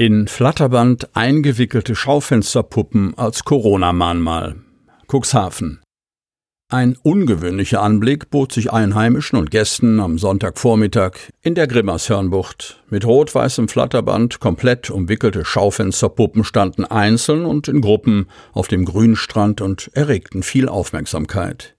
In 0.00 0.28
Flatterband 0.28 1.14
eingewickelte 1.14 1.94
Schaufensterpuppen 1.94 3.18
als 3.18 3.44
Corona-Mahnmal. 3.44 4.56
Cuxhaven. 5.08 5.82
Ein 6.70 6.96
ungewöhnlicher 7.02 7.82
Anblick 7.82 8.30
bot 8.30 8.50
sich 8.50 8.72
Einheimischen 8.72 9.38
und 9.38 9.50
Gästen 9.50 10.00
am 10.00 10.16
Sonntagvormittag 10.16 11.18
in 11.42 11.54
der 11.54 11.66
Grimmershörnbucht. 11.66 12.82
Mit 12.88 13.04
rot-weißem 13.04 13.68
Flatterband 13.68 14.40
komplett 14.40 14.88
umwickelte 14.88 15.44
Schaufensterpuppen 15.44 16.44
standen 16.44 16.86
einzeln 16.86 17.44
und 17.44 17.68
in 17.68 17.82
Gruppen 17.82 18.30
auf 18.54 18.68
dem 18.68 18.86
Grünstrand 18.86 19.60
und 19.60 19.90
erregten 19.92 20.42
viel 20.42 20.70
Aufmerksamkeit. 20.70 21.76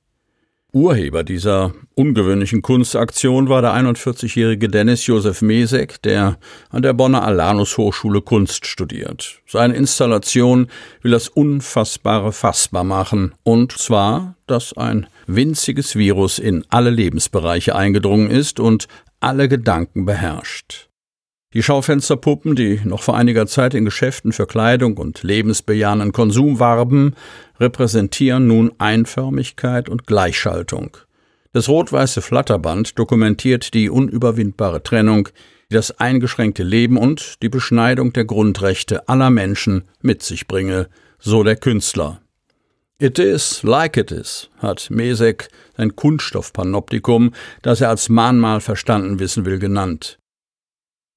Urheber 0.74 1.26
dieser 1.26 1.74
ungewöhnlichen 1.96 2.62
Kunstaktion 2.62 3.50
war 3.50 3.62
der 3.62 3.74
41-jährige 3.74 4.70
Dennis 4.70 5.06
Josef 5.06 5.42
Mesek, 5.42 6.02
der 6.04 6.38
an 6.70 6.82
der 6.82 6.94
Bonner 6.94 7.24
Alanus 7.24 7.78
Hochschule 7.78 8.22
Kunst 8.22 8.66
studiert. 8.66 9.42
Seine 9.46 9.76
Installation 9.76 10.68
will 11.02 11.12
das 11.12 11.28
Unfassbare 11.28 12.32
fassbar 12.32 12.86
machen, 12.86 13.36
und 13.44 13.74
zwar, 13.74 14.36
dass 14.48 14.72
ein 14.72 15.08
winziges 15.28 15.98
Virus 15.98 16.40
in 16.40 16.64
alle 16.70 16.90
Lebensbereiche 16.90 17.76
eingedrungen 17.76 18.32
ist 18.32 18.62
und 18.62 18.88
alle 19.20 19.50
Gedanken 19.50 20.06
beherrscht. 20.06 20.91
Die 21.54 21.64
Schaufensterpuppen, 21.64 22.56
die 22.56 22.80
noch 22.86 23.04
vor 23.04 23.18
einiger 23.18 23.46
Zeit 23.46 23.74
in 23.74 23.84
Geschäften 23.84 24.32
für 24.32 24.48
Kleidung 24.48 24.96
und 24.96 25.22
lebensbejahenden 25.22 26.14
Konsum 26.14 26.60
warben, 26.60 27.16
repräsentieren 27.60 28.48
nun 28.48 28.72
Einförmigkeit 28.78 29.90
und 29.90 30.08
Gleichschaltung. 30.08 30.96
Das 31.52 31.68
rot-weiße 31.68 32.22
Flatterband 32.22 32.98
dokumentiert 32.98 33.74
die 33.74 33.90
unüberwindbare 33.90 34.82
Trennung, 34.82 35.28
die 35.70 35.76
das 35.76 36.00
eingeschränkte 36.00 36.64
Leben 36.64 36.96
und 36.96 37.42
die 37.42 37.50
Beschneidung 37.50 38.14
der 38.14 38.24
Grundrechte 38.24 39.10
aller 39.10 39.30
Menschen 39.30 39.84
mit 40.02 40.24
sich 40.24 40.48
bringe, 40.48 40.88
so 41.20 41.44
der 41.44 41.58
Künstler. 41.58 42.22
It 42.98 43.20
is 43.20 43.62
like 43.64 43.98
it 43.98 44.12
is, 44.12 44.50
hat 44.60 44.90
Mesek 44.90 45.50
sein 45.76 45.98
Kunststoffpanoptikum, 45.98 47.34
das 47.62 47.82
er 47.82 47.90
als 47.90 48.08
Mahnmal 48.08 48.62
verstanden 48.62 49.20
wissen 49.20 49.44
will, 49.44 49.60
genannt. 49.60 50.18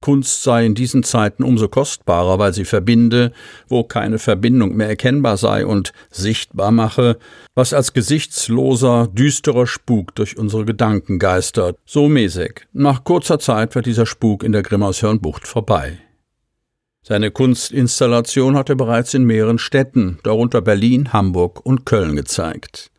Kunst 0.04 0.42
sei 0.42 0.66
in 0.66 0.74
diesen 0.74 1.02
Zeiten 1.02 1.42
umso 1.42 1.66
kostbarer, 1.66 2.38
weil 2.38 2.52
sie 2.52 2.66
verbinde, 2.66 3.32
wo 3.68 3.84
keine 3.84 4.18
Verbindung 4.18 4.76
mehr 4.76 4.90
erkennbar 4.90 5.38
sei 5.38 5.64
und 5.64 5.94
sichtbar 6.10 6.72
mache, 6.72 7.16
was 7.54 7.72
als 7.72 7.94
gesichtsloser, 7.94 9.08
düsterer 9.10 9.66
Spuk 9.66 10.14
durch 10.14 10.36
unsere 10.36 10.66
Gedanken 10.66 11.18
geistert. 11.18 11.78
So 11.86 12.10
Mesek. 12.10 12.68
Nach 12.74 13.04
kurzer 13.04 13.38
Zeit 13.38 13.74
wird 13.74 13.86
dieser 13.86 14.04
Spuk 14.04 14.42
in 14.42 14.52
der 14.52 14.62
Grimmershörnbucht 14.62 15.48
vorbei. 15.48 15.96
Seine 17.00 17.30
Kunstinstallation 17.30 18.56
hat 18.56 18.68
er 18.68 18.76
bereits 18.76 19.14
in 19.14 19.24
mehreren 19.24 19.58
Städten, 19.58 20.18
darunter 20.22 20.60
Berlin, 20.60 21.14
Hamburg 21.14 21.64
und 21.64 21.86
Köln 21.86 22.14
gezeigt. 22.14 22.90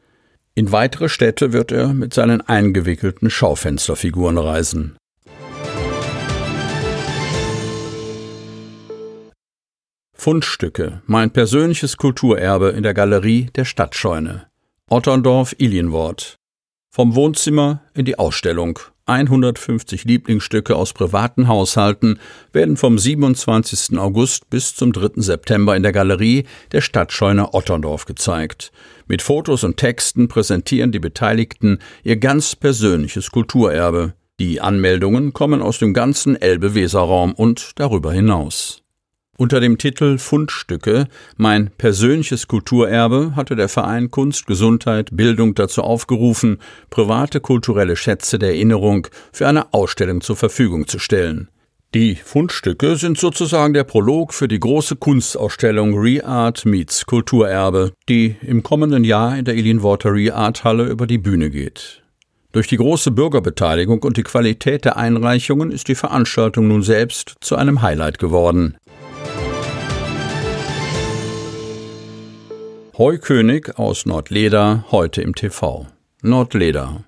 In 0.55 0.71
weitere 0.71 1.07
Städte 1.07 1.53
wird 1.53 1.71
er 1.71 1.93
mit 1.93 2.15
seinen 2.15 2.41
eingewickelten 2.41 3.29
Schaufensterfiguren 3.29 4.39
reisen. 4.39 4.97
Fundstücke, 10.25 11.03
mein 11.05 11.29
persönliches 11.29 11.97
Kulturerbe 11.97 12.69
in 12.69 12.81
der 12.81 12.95
Galerie 12.95 13.51
der 13.53 13.63
Stadtscheune. 13.63 14.47
Otterndorf, 14.89 15.53
Ilienwort. 15.59 16.39
Vom 16.89 17.13
Wohnzimmer 17.13 17.83
in 17.93 18.05
die 18.05 18.17
Ausstellung. 18.17 18.79
150 19.05 20.03
Lieblingsstücke 20.03 20.75
aus 20.75 20.93
privaten 20.93 21.47
Haushalten 21.47 22.17
werden 22.53 22.75
vom 22.75 22.97
27. 22.97 23.99
August 23.99 24.49
bis 24.49 24.75
zum 24.75 24.93
3. 24.93 25.21
September 25.21 25.75
in 25.75 25.83
der 25.83 25.91
Galerie 25.91 26.45
der 26.71 26.81
Stadtscheune 26.81 27.53
Otterndorf 27.53 28.05
gezeigt. 28.05 28.71
Mit 29.05 29.21
Fotos 29.21 29.63
und 29.63 29.77
Texten 29.77 30.27
präsentieren 30.27 30.91
die 30.91 30.97
Beteiligten 30.97 31.77
ihr 32.03 32.17
ganz 32.17 32.55
persönliches 32.55 33.29
Kulturerbe. 33.29 34.15
Die 34.39 34.59
Anmeldungen 34.59 35.33
kommen 35.33 35.61
aus 35.61 35.77
dem 35.77 35.93
ganzen 35.93 36.35
Elbe-Weser-Raum 36.35 37.33
und 37.33 37.73
darüber 37.75 38.11
hinaus. 38.11 38.81
Unter 39.37 39.59
dem 39.59 39.77
Titel 39.77 40.17
Fundstücke 40.17 41.07
Mein 41.35 41.69
persönliches 41.77 42.47
Kulturerbe 42.47 43.33
hatte 43.35 43.57
der 43.57 43.67
Verein 43.67 44.09
Kunst, 44.09 44.47
Gesundheit, 44.47 45.09
Bildung 45.11 45.55
dazu 45.55 45.81
aufgerufen, 45.81 46.59
private 46.89 47.41
kulturelle 47.41 47.97
Schätze 47.97 48.39
der 48.39 48.51
Erinnerung 48.51 49.07
für 49.33 49.45
eine 49.47 49.73
Ausstellung 49.73 50.21
zur 50.21 50.37
Verfügung 50.37 50.87
zu 50.87 50.99
stellen. 50.99 51.49
Die 51.93 52.15
Fundstücke 52.15 52.95
sind 52.95 53.17
sozusagen 53.17 53.73
der 53.73 53.83
Prolog 53.83 54.33
für 54.33 54.47
die 54.47 54.59
große 54.59 54.95
Kunstausstellung 54.95 55.97
Reart 55.97 56.65
Meets 56.65 57.05
Kulturerbe, 57.05 57.91
die 58.07 58.37
im 58.41 58.63
kommenden 58.63 59.03
Jahr 59.03 59.37
in 59.37 59.43
der 59.43 59.55
Elinwater 59.55 60.13
Reart 60.13 60.63
Halle 60.63 60.85
über 60.85 61.07
die 61.07 61.17
Bühne 61.17 61.49
geht. 61.49 62.03
Durch 62.55 62.67
die 62.69 62.77
große 62.77 63.11
Bürgerbeteiligung 63.11 64.01
und 64.03 64.15
die 64.15 64.23
Qualität 64.23 64.85
der 64.85 64.95
Einreichungen 64.95 65.71
ist 65.71 65.89
die 65.89 65.95
Veranstaltung 65.95 66.69
nun 66.69 66.83
selbst 66.83 67.35
zu 67.41 67.57
einem 67.57 67.81
Highlight 67.81 68.17
geworden. 68.17 68.77
Heukönig 72.97 73.77
aus 73.77 74.05
Nordleder 74.05 74.85
heute 74.89 75.21
im 75.21 75.35
TV. 75.35 75.85
Nordleder. 76.21 77.03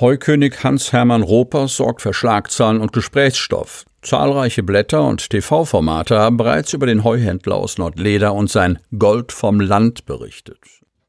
Heukönig 0.00 0.64
Hans-Hermann 0.64 1.22
Ropers 1.22 1.76
sorgt 1.76 2.00
für 2.00 2.14
Schlagzahlen 2.14 2.80
und 2.80 2.94
Gesprächsstoff. 2.94 3.84
Zahlreiche 4.00 4.62
Blätter 4.62 5.06
und 5.06 5.28
TV-Formate 5.28 6.18
haben 6.18 6.38
bereits 6.38 6.72
über 6.72 6.86
den 6.86 7.04
Heuhändler 7.04 7.56
aus 7.56 7.76
Nordleder 7.76 8.32
und 8.32 8.50
sein 8.50 8.78
Gold 8.98 9.32
vom 9.32 9.60
Land 9.60 10.06
berichtet. 10.06 10.60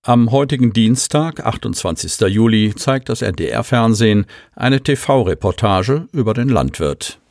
Am 0.02 0.32
heutigen 0.32 0.74
Dienstag, 0.74 1.46
28. 1.46 2.20
Juli, 2.28 2.76
zeigt 2.76 3.08
das 3.08 3.22
NDR-Fernsehen 3.22 4.26
eine 4.54 4.84
TV-Reportage 4.84 6.10
über 6.12 6.34
den 6.34 6.50
Landwirt. 6.50 7.22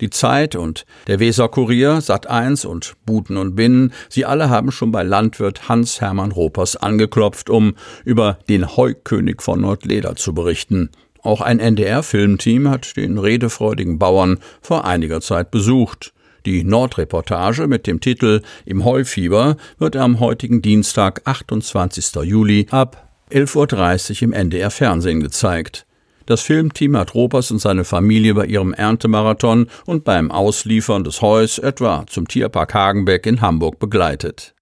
Die 0.00 0.10
Zeit 0.10 0.54
und 0.56 0.86
der 1.06 1.18
Weser-Kurier, 1.18 1.98
Sat1 1.98 2.66
und 2.66 2.94
Buten 3.04 3.36
und 3.36 3.56
Binnen, 3.56 3.92
sie 4.08 4.24
alle 4.24 4.48
haben 4.50 4.70
schon 4.70 4.92
bei 4.92 5.02
Landwirt 5.02 5.68
Hans-Hermann 5.68 6.32
Ropers 6.32 6.76
angeklopft, 6.76 7.50
um 7.50 7.74
über 8.04 8.38
den 8.48 8.76
Heukönig 8.76 9.42
von 9.42 9.60
Nordleder 9.60 10.16
zu 10.16 10.34
berichten. 10.34 10.90
Auch 11.22 11.40
ein 11.40 11.58
NDR-Filmteam 11.58 12.68
hat 12.70 12.96
den 12.96 13.18
redefreudigen 13.18 13.98
Bauern 13.98 14.38
vor 14.60 14.84
einiger 14.84 15.20
Zeit 15.20 15.50
besucht. 15.50 16.12
Die 16.46 16.62
Nordreportage 16.62 17.66
mit 17.66 17.86
dem 17.86 18.00
Titel 18.00 18.42
Im 18.64 18.84
Heufieber 18.84 19.56
wird 19.78 19.96
am 19.96 20.20
heutigen 20.20 20.62
Dienstag, 20.62 21.22
28. 21.24 22.14
Juli 22.22 22.66
ab 22.70 23.08
11.30 23.30 24.10
Uhr 24.10 24.22
im 24.22 24.32
NDR 24.32 24.70
Fernsehen 24.70 25.20
gezeigt. 25.20 25.87
Das 26.28 26.42
Filmteam 26.42 26.94
hat 26.94 27.14
Ropers 27.14 27.50
und 27.50 27.58
seine 27.58 27.84
Familie 27.84 28.34
bei 28.34 28.44
ihrem 28.44 28.74
Erntemarathon 28.74 29.66
und 29.86 30.04
beim 30.04 30.30
Ausliefern 30.30 31.02
des 31.02 31.22
Heus 31.22 31.58
etwa 31.58 32.04
zum 32.06 32.28
Tierpark 32.28 32.74
Hagenbeck 32.74 33.24
in 33.24 33.40
Hamburg 33.40 33.78
begleitet. 33.78 34.54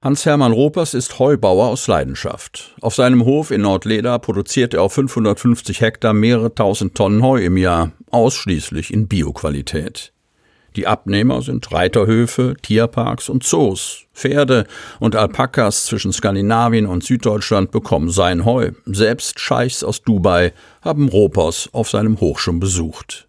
Hans-Hermann 0.00 0.52
Ropers 0.52 0.94
ist 0.94 1.18
Heubauer 1.18 1.66
aus 1.70 1.88
Leidenschaft. 1.88 2.76
Auf 2.82 2.94
seinem 2.94 3.24
Hof 3.24 3.50
in 3.50 3.62
Nordleder 3.62 4.20
produziert 4.20 4.72
er 4.72 4.82
auf 4.82 4.92
550 4.92 5.80
Hektar 5.80 6.12
mehrere 6.12 6.54
tausend 6.54 6.94
Tonnen 6.94 7.24
Heu 7.24 7.44
im 7.44 7.56
Jahr, 7.56 7.90
ausschließlich 8.12 8.92
in 8.92 9.08
Bioqualität. 9.08 10.12
Die 10.76 10.86
Abnehmer 10.86 11.42
sind 11.42 11.72
Reiterhöfe, 11.72 12.54
Tierparks 12.62 13.28
und 13.28 13.42
Zoos. 13.42 14.04
Pferde 14.14 14.66
und 15.00 15.16
Alpakas 15.16 15.86
zwischen 15.86 16.12
Skandinavien 16.12 16.86
und 16.86 17.02
Süddeutschland 17.02 17.70
bekommen 17.70 18.10
sein 18.10 18.44
Heu. 18.44 18.70
Selbst 18.86 19.40
Scheichs 19.40 19.82
aus 19.82 20.02
Dubai 20.02 20.52
haben 20.82 21.08
Ropers 21.08 21.68
auf 21.72 21.90
seinem 21.90 22.20
Hoch 22.20 22.38
schon 22.38 22.60
besucht. 22.60 23.26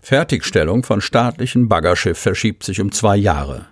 Fertigstellung 0.00 0.82
von 0.82 1.00
staatlichen 1.00 1.68
Baggerschiff 1.68 2.18
verschiebt 2.18 2.64
sich 2.64 2.80
um 2.80 2.90
zwei 2.90 3.16
Jahre. 3.16 3.66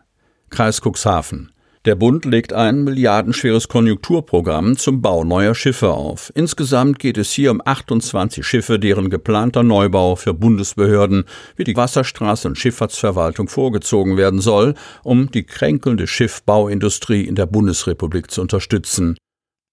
Kreis 0.49 0.81
Cuxhaven. 0.81 1.53
Der 1.87 1.95
Bund 1.95 2.27
legt 2.27 2.53
ein 2.53 2.85
milliardenschweres 2.85 3.69
Konjunkturprogramm 3.69 4.77
zum 4.77 5.01
Bau 5.01 5.25
neuer 5.25 5.55
Schiffe 5.55 5.89
auf. 5.89 6.31
Insgesamt 6.35 6.99
geht 6.99 7.17
es 7.17 7.33
hier 7.33 7.51
um 7.51 7.63
28 7.65 8.47
Schiffe, 8.47 8.79
deren 8.79 9.09
geplanter 9.09 9.63
Neubau 9.63 10.15
für 10.15 10.35
Bundesbehörden 10.35 11.25
wie 11.57 11.65
die 11.65 11.77
Wasserstraße 11.77 12.49
und 12.49 12.59
Schifffahrtsverwaltung 12.59 13.49
vorgezogen 13.49 14.19
werden 14.19 14.41
soll, 14.41 14.75
um 15.05 15.31
die 15.31 15.45
kränkelnde 15.45 16.07
Schiffbauindustrie 16.07 17.23
in 17.23 17.35
der 17.35 17.47
Bundesrepublik 17.47 18.31
zu 18.31 18.43
unterstützen. 18.43 19.17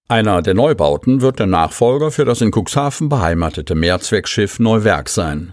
Einer 0.08 0.40
der 0.40 0.54
Neubauten 0.54 1.20
wird 1.20 1.38
der 1.38 1.46
Nachfolger 1.46 2.10
für 2.10 2.24
das 2.24 2.40
in 2.40 2.52
Cuxhaven 2.52 3.10
beheimatete 3.10 3.74
Mehrzweckschiff 3.74 4.58
Neuwerk 4.58 5.10
sein. 5.10 5.52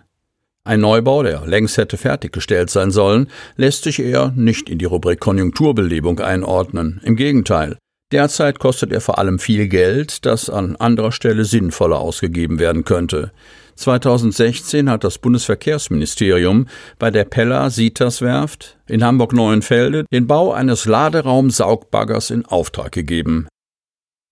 Ein 0.68 0.80
Neubau, 0.80 1.22
der 1.22 1.46
längst 1.46 1.78
hätte 1.78 1.96
fertiggestellt 1.96 2.72
sein 2.72 2.90
sollen, 2.90 3.28
lässt 3.56 3.84
sich 3.84 4.00
eher 4.00 4.34
nicht 4.36 4.68
in 4.68 4.80
die 4.80 4.86
Rubrik 4.86 5.20
Konjunkturbelebung 5.20 6.20
einordnen. 6.20 7.00
Im 7.04 7.16
Gegenteil. 7.16 7.78
Derzeit 8.12 8.58
kostet 8.58 8.92
er 8.92 9.02
vor 9.02 9.20
allem 9.20 9.38
viel 9.38 9.68
Geld, 9.68 10.26
das 10.26 10.50
an 10.50 10.76
anderer 10.76 11.12
Stelle 11.12 11.46
sinnvoller 11.46 12.00
ausgegeben 12.00 12.58
werden 12.58 12.84
könnte. 12.84 13.32
2016 13.76 14.90
hat 14.90 15.04
das 15.04 15.20
Bundesverkehrsministerium 15.20 16.68
bei 16.98 17.12
der 17.12 17.26
Pella 17.26 17.70
Sitas 17.70 18.22
Werft 18.22 18.78
in 18.88 19.04
Hamburg-Neuenfelde 19.04 20.06
den 20.12 20.26
Bau 20.26 20.52
eines 20.52 20.86
Laderaum-Saugbaggers 20.86 22.32
in 22.32 22.44
Auftrag 22.46 22.92
gegeben. 22.92 23.48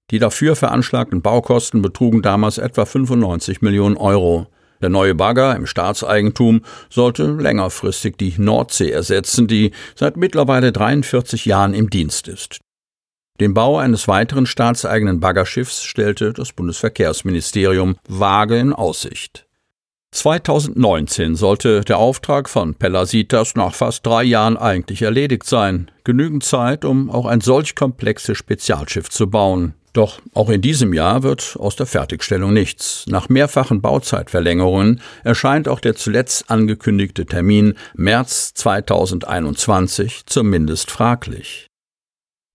Die 0.10 0.20
dafür 0.20 0.56
veranschlagten 0.56 1.22
Baukosten 1.22 1.84
betrugen 1.84 2.24
damals 2.24 2.58
etwa 2.58 2.86
95 2.86 3.62
Millionen 3.62 3.98
Euro. 3.98 4.48
Der 4.84 4.90
neue 4.90 5.16
Bagger 5.16 5.56
im 5.56 5.66
Staatseigentum 5.66 6.62
sollte 6.90 7.24
längerfristig 7.24 8.18
die 8.18 8.34
Nordsee 8.38 8.92
ersetzen, 8.92 9.48
die 9.48 9.72
seit 9.96 10.18
mittlerweile 10.18 10.74
43 10.74 11.46
Jahren 11.46 11.74
im 11.74 11.90
Dienst 11.90 12.28
ist. 12.28 12.60
Den 13.40 13.54
Bau 13.54 13.78
eines 13.78 14.10
weiteren 14.10 14.46
staatseigenen 14.46 15.22
Baggerschiffs 15.22 15.84
stellte 15.86 16.34
das 16.34 16.52
Bundesverkehrsministerium 16.52 17.96
vage 18.10 18.60
in 18.60 18.74
Aussicht. 18.74 19.46
2019 20.12 21.38
sollte 21.38 21.80
der 21.82 21.98
Auftrag 21.98 22.50
von 22.50 22.76
Pellasitas 22.76 23.56
nach 23.56 23.74
fast 23.74 24.06
drei 24.06 24.24
Jahren 24.24 24.58
eigentlich 24.58 25.02
erledigt 25.02 25.46
sein. 25.46 25.90
Genügend 26.04 26.44
Zeit, 26.44 26.84
um 26.84 27.10
auch 27.10 27.26
ein 27.26 27.40
solch 27.40 27.74
komplexes 27.74 28.38
Spezialschiff 28.38 29.10
zu 29.10 29.30
bauen. 29.30 29.76
Doch 29.94 30.20
auch 30.34 30.50
in 30.50 30.62
diesem 30.62 30.92
Jahr 30.92 31.22
wird 31.22 31.56
aus 31.60 31.76
der 31.76 31.86
Fertigstellung 31.86 32.52
nichts. 32.52 33.06
Nach 33.08 33.30
mehrfachen 33.30 33.80
Bauzeitverlängerungen 33.82 35.02
erscheint 35.24 35.68
auch 35.68 35.80
der 35.80 35.96
zuletzt 35.96 36.50
angekündigte 36.50 37.28
Termin 37.28 37.76
März 37.94 38.56
2021 38.56 40.26
zumindest 40.26 40.90
fraglich. 40.90 41.68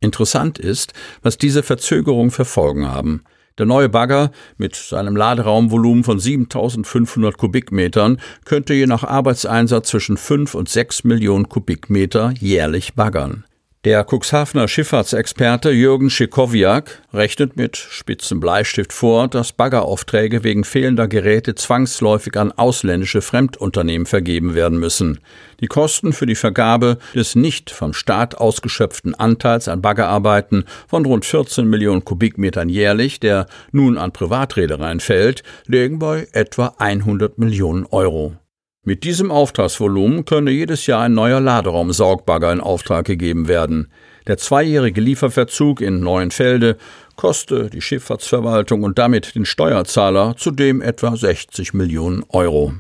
Interessant 0.00 0.58
ist, 0.58 0.94
was 1.22 1.38
diese 1.38 1.62
Verzögerungen 1.62 2.32
für 2.32 2.44
Folgen 2.44 2.88
haben. 2.88 3.22
Der 3.56 3.66
neue 3.66 3.88
Bagger 3.88 4.30
mit 4.56 4.76
seinem 4.76 5.16
Laderaumvolumen 5.16 6.04
von 6.04 6.20
7500 6.20 7.36
Kubikmetern 7.36 8.20
könnte 8.44 8.74
je 8.74 8.86
nach 8.86 9.02
Arbeitseinsatz 9.02 9.88
zwischen 9.88 10.16
5 10.16 10.54
und 10.54 10.68
6 10.68 11.02
Millionen 11.04 11.48
Kubikmeter 11.48 12.32
jährlich 12.38 12.94
baggern. 12.94 13.44
Der 13.88 14.04
Cuxhavener 14.04 14.68
Schifffahrtsexperte 14.68 15.70
Jürgen 15.70 16.10
Schikowiak 16.10 17.00
rechnet 17.14 17.56
mit 17.56 17.78
spitzem 17.78 18.38
Bleistift 18.38 18.92
vor, 18.92 19.28
dass 19.28 19.52
Baggeraufträge 19.52 20.44
wegen 20.44 20.64
fehlender 20.64 21.08
Geräte 21.08 21.54
zwangsläufig 21.54 22.36
an 22.36 22.52
ausländische 22.52 23.22
Fremdunternehmen 23.22 24.04
vergeben 24.04 24.54
werden 24.54 24.78
müssen. 24.78 25.20
Die 25.62 25.68
Kosten 25.68 26.12
für 26.12 26.26
die 26.26 26.34
Vergabe 26.34 26.98
des 27.14 27.34
nicht 27.34 27.70
vom 27.70 27.94
Staat 27.94 28.34
ausgeschöpften 28.36 29.14
Anteils 29.14 29.68
an 29.68 29.80
Baggerarbeiten 29.80 30.64
von 30.86 31.06
rund 31.06 31.24
14 31.24 31.66
Millionen 31.66 32.04
Kubikmetern 32.04 32.68
jährlich, 32.68 33.20
der 33.20 33.46
nun 33.72 33.96
an 33.96 34.12
Privatreedereien 34.12 35.00
fällt, 35.00 35.42
liegen 35.66 35.98
bei 35.98 36.28
etwa 36.32 36.74
100 36.76 37.38
Millionen 37.38 37.86
Euro. 37.86 38.36
Mit 38.84 39.04
diesem 39.04 39.30
Auftragsvolumen 39.30 40.24
könne 40.24 40.50
jedes 40.50 40.86
Jahr 40.86 41.02
ein 41.02 41.12
neuer 41.12 41.40
Laderaum-Saugbagger 41.40 42.52
in 42.52 42.60
Auftrag 42.60 43.06
gegeben 43.06 43.48
werden. 43.48 43.90
Der 44.26 44.38
zweijährige 44.38 45.00
Lieferverzug 45.00 45.80
in 45.80 46.00
Neuenfelde 46.00 46.76
koste 47.16 47.70
die 47.70 47.80
Schifffahrtsverwaltung 47.80 48.84
und 48.84 48.98
damit 48.98 49.34
den 49.34 49.44
Steuerzahler 49.44 50.36
zudem 50.36 50.80
etwa 50.80 51.16
60 51.16 51.74
Millionen 51.74 52.24
Euro. 52.28 52.74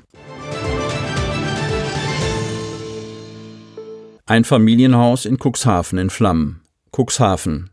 Ein 4.24 4.44
Familienhaus 4.44 5.24
in 5.24 5.38
Cuxhaven 5.38 5.98
in 5.98 6.10
Flammen. 6.10 6.62
Cuxhaven. 6.96 7.70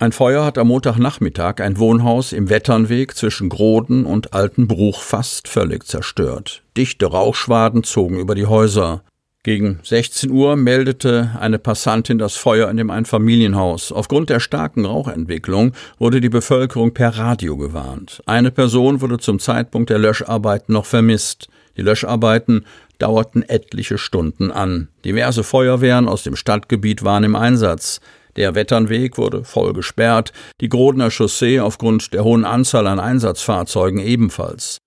Ein 0.00 0.12
Feuer 0.12 0.44
hat 0.44 0.58
am 0.58 0.68
Montagnachmittag 0.68 1.60
ein 1.60 1.76
Wohnhaus 1.76 2.32
im 2.32 2.50
Wetternweg 2.50 3.16
zwischen 3.16 3.48
Groden 3.48 4.06
und 4.06 4.32
Altenbruch 4.32 5.02
fast 5.02 5.48
völlig 5.48 5.88
zerstört. 5.88 6.62
Dichte 6.76 7.06
Rauchschwaden 7.06 7.82
zogen 7.82 8.20
über 8.20 8.36
die 8.36 8.46
Häuser. 8.46 9.02
Gegen 9.42 9.80
16 9.82 10.30
Uhr 10.30 10.54
meldete 10.54 11.32
eine 11.40 11.58
Passantin 11.58 12.18
das 12.18 12.36
Feuer 12.36 12.70
in 12.70 12.76
dem 12.76 12.90
Einfamilienhaus. 12.90 13.90
Aufgrund 13.90 14.30
der 14.30 14.38
starken 14.38 14.84
Rauchentwicklung 14.84 15.72
wurde 15.98 16.20
die 16.20 16.28
Bevölkerung 16.28 16.94
per 16.94 17.18
Radio 17.18 17.56
gewarnt. 17.56 18.22
Eine 18.24 18.52
Person 18.52 19.00
wurde 19.00 19.18
zum 19.18 19.40
Zeitpunkt 19.40 19.90
der 19.90 19.98
Löscharbeiten 19.98 20.74
noch 20.74 20.86
vermisst. 20.86 21.48
Die 21.76 21.82
Löscharbeiten 21.82 22.66
dauerten 23.00 23.42
etliche 23.42 23.98
Stunden 23.98 24.52
an. 24.52 24.90
Diverse 25.04 25.42
Feuerwehren 25.42 26.06
aus 26.06 26.22
dem 26.22 26.36
Stadtgebiet 26.36 27.02
waren 27.02 27.24
im 27.24 27.34
Einsatz. 27.34 28.00
Der 28.38 28.54
Wetternweg 28.54 29.18
wurde 29.18 29.42
voll 29.42 29.72
gesperrt, 29.72 30.32
die 30.60 30.68
Grodner 30.68 31.10
Chaussee 31.10 31.58
aufgrund 31.58 32.14
der 32.14 32.22
hohen 32.22 32.44
Anzahl 32.44 32.86
an 32.86 33.00
Einsatzfahrzeugen 33.00 33.98
ebenfalls. 33.98 34.78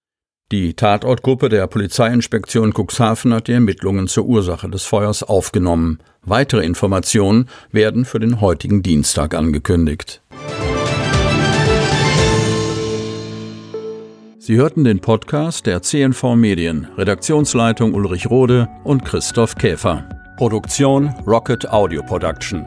Die 0.54 0.74
Tatortgruppe 0.74 1.50
der 1.50 1.68
Polizeiinspektion 1.68 2.72
Cuxhaven 2.74 3.34
hat 3.34 3.50
die 3.50 3.52
Ermittlungen 3.52 4.08
zur 4.08 4.24
Ursache 4.24 4.70
des 4.70 4.84
Feuers 4.84 5.22
aufgenommen. 5.22 6.00
Weitere 6.22 6.64
Informationen 6.64 7.50
werden 7.74 8.06
für 8.06 8.20
den 8.22 8.40
heutigen 8.40 8.84
Dienstag 8.84 9.36
angekündigt. 9.36 10.22
Sie 14.40 14.56
hörten 14.56 14.86
den 14.86 15.02
Podcast 15.02 15.66
der 15.66 15.82
CNV 15.82 16.36
Medien, 16.36 16.88
Redaktionsleitung 16.98 17.94
Ulrich 17.94 18.30
Rode 18.30 18.70
und 18.86 19.04
Christoph 19.04 19.56
Käfer. 19.56 20.08
Produktion 20.38 21.14
Rocket 21.28 21.70
Audio 21.70 22.02
Production. 22.02 22.66